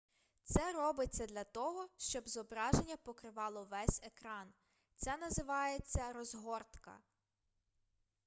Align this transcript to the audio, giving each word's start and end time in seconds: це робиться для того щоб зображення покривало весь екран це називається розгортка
це 0.43 0.73
робиться 0.73 1.25
для 1.27 1.43
того 1.43 1.87
щоб 1.97 2.29
зображення 2.29 2.97
покривало 2.97 3.63
весь 3.71 4.01
екран 4.03 4.47
це 4.95 5.17
називається 5.17 6.11
розгортка 6.13 6.97